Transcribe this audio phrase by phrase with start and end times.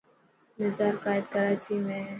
[0.59, 2.09] مزار قائد ڪراچي ۾ هي.